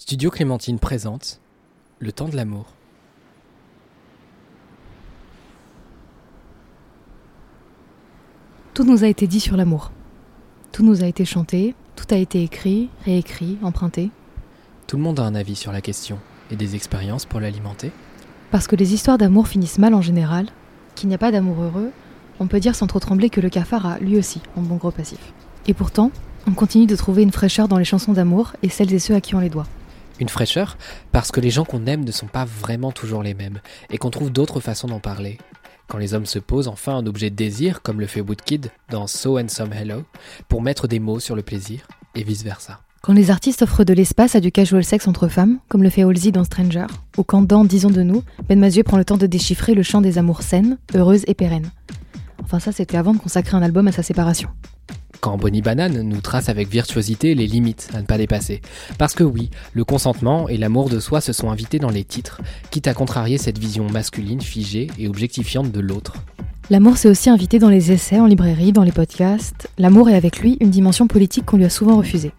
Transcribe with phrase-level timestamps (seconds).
[0.00, 1.42] Studio Clémentine présente
[1.98, 2.64] Le temps de l'amour.
[8.72, 9.92] Tout nous a été dit sur l'amour.
[10.72, 14.10] Tout nous a été chanté, tout a été écrit, réécrit, emprunté.
[14.86, 16.18] Tout le monde a un avis sur la question
[16.50, 17.92] et des expériences pour l'alimenter.
[18.50, 20.46] Parce que les histoires d'amour finissent mal en général,
[20.94, 21.90] qu'il n'y a pas d'amour heureux,
[22.40, 24.92] on peut dire sans trop trembler que le cafard a lui aussi un bon gros
[24.92, 25.34] passif.
[25.66, 26.10] Et pourtant,
[26.46, 29.20] on continue de trouver une fraîcheur dans les chansons d'amour et celles et ceux à
[29.20, 29.66] qui on les doit.
[30.20, 30.76] Une fraîcheur
[31.12, 34.10] parce que les gens qu'on aime ne sont pas vraiment toujours les mêmes et qu'on
[34.10, 35.38] trouve d'autres façons d'en parler.
[35.88, 39.06] Quand les hommes se posent enfin un objet de désir, comme le fait Woodkid dans
[39.06, 40.04] So and Some Hello,
[40.48, 42.80] pour mettre des mots sur le plaisir, et vice-versa.
[43.02, 46.02] Quand les artistes offrent de l'espace à du casual sexe entre femmes, comme le fait
[46.02, 49.26] Halsey dans Stranger, ou quand dans Disons de nous, Ben Mazieu prend le temps de
[49.26, 51.70] déchiffrer le chant des amours saines, heureuses et pérennes.
[52.44, 54.50] Enfin ça c'était avant de consacrer un album à sa séparation.
[55.20, 58.62] Quand Bonnie Banane nous trace avec virtuosité les limites à ne pas dépasser.
[58.96, 62.40] Parce que oui, le consentement et l'amour de soi se sont invités dans les titres,
[62.70, 66.14] quitte à contrarier cette vision masculine figée et objectifiante de l'autre.
[66.70, 69.68] L'amour s'est aussi invité dans les essais, en librairie, dans les podcasts.
[69.76, 72.32] L'amour est avec lui une dimension politique qu'on lui a souvent refusée.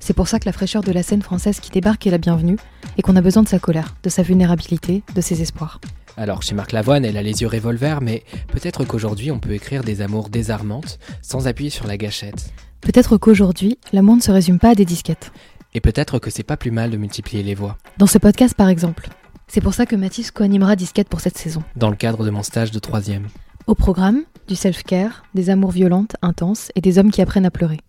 [0.00, 2.58] C'est pour ça que la fraîcheur de la scène française qui débarque est la bienvenue
[2.96, 5.80] et qu'on a besoin de sa colère, de sa vulnérabilité, de ses espoirs.
[6.16, 9.82] Alors chez Marc Lavoine, elle a les yeux revolver, mais peut-être qu'aujourd'hui on peut écrire
[9.82, 12.52] des amours désarmantes sans appuyer sur la gâchette.
[12.80, 15.32] Peut-être qu'aujourd'hui, l'amour ne se résume pas à des disquettes.
[15.72, 17.78] Et peut-être que c'est pas plus mal de multiplier les voix.
[17.98, 19.08] Dans ce podcast par exemple.
[19.48, 21.62] C'est pour ça que Mathis co-animera Disquette pour cette saison.
[21.76, 23.28] Dans le cadre de mon stage de troisième.
[23.66, 27.80] Au programme, du self-care, des amours violentes, intenses et des hommes qui apprennent à pleurer.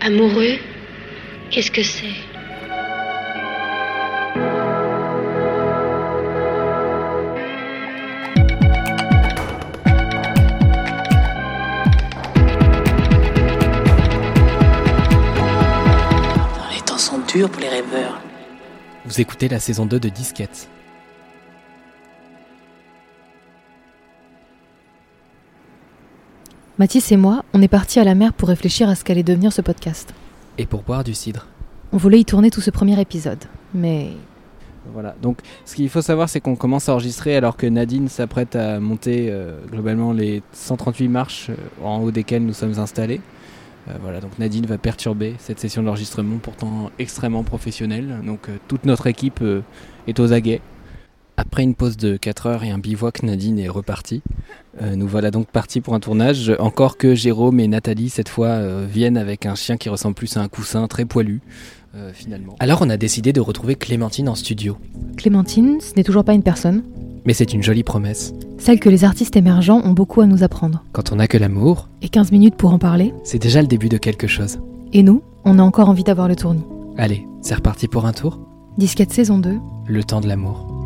[0.00, 0.58] Amoureux
[1.50, 2.14] Qu'est-ce que c'est?
[17.46, 18.20] Pour les rêveurs.
[19.04, 20.68] Vous écoutez la saison 2 de Disquette.
[26.78, 29.52] Mathis et moi, on est partis à la mer pour réfléchir à ce qu'allait devenir
[29.52, 30.14] ce podcast.
[30.58, 31.46] Et pour boire du cidre.
[31.92, 33.44] On voulait y tourner tout ce premier épisode,
[33.74, 34.10] mais
[34.92, 38.56] Voilà, donc ce qu'il faut savoir, c'est qu'on commence à enregistrer alors que Nadine s'apprête
[38.56, 41.54] à monter euh, globalement les 138 marches euh,
[41.84, 43.20] en haut desquelles nous sommes installés.
[43.88, 48.20] Euh, voilà, donc Nadine va perturber cette session d'enregistrement pourtant extrêmement professionnelle.
[48.24, 49.42] Donc toute notre équipe
[50.06, 50.60] est aux aguets.
[51.38, 54.22] Après une pause de 4 heures et un bivouac, Nadine est repartie.
[54.82, 56.52] Euh, nous voilà donc partis pour un tournage.
[56.58, 60.36] Encore que Jérôme et Nathalie, cette fois, euh, viennent avec un chien qui ressemble plus
[60.36, 61.40] à un coussin très poilu,
[61.94, 62.56] euh, finalement.
[62.58, 64.78] Alors on a décidé de retrouver Clémentine en studio.
[65.16, 66.82] Clémentine, ce n'est toujours pas une personne.
[67.24, 68.34] Mais c'est une jolie promesse.
[68.58, 70.82] Celle que les artistes émergents ont beaucoup à nous apprendre.
[70.90, 73.14] Quand on n'a que l'amour, Et 15 minutes pour en parler.
[73.22, 74.58] c'est déjà le début de quelque chose.
[74.92, 76.64] Et nous, on a encore envie d'avoir le tournis.
[76.96, 78.40] Allez, c'est reparti pour un tour
[78.76, 79.56] Disquette saison 2.
[79.86, 80.77] Le temps de l'amour.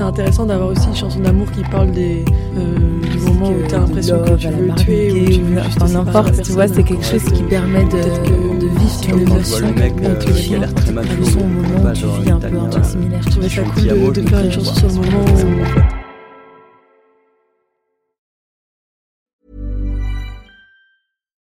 [0.00, 2.24] C'est intéressant d'avoir aussi une chanson d'amour qui parle des
[2.56, 5.76] euh, du moment où t'as l'impression que tu veux le tuer ou tu veux juste
[5.82, 10.54] enfin, n'importe, tu vois, c'est quelque chose qui permet de, vivre une tu euh, tu
[10.54, 13.20] a l'air très au moment où tu vis un peu un truc similaire.
[13.24, 15.60] Je trouvais ça cool de, de faire une chanson sur le moment où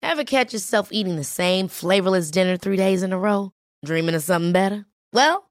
[0.02, 3.52] Ever catch yourself eating the same flavorless dinner three days in a row?
[3.86, 4.86] Dreaming of something better?
[5.14, 5.51] Well,